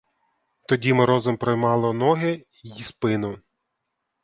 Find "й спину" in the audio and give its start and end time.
2.63-3.39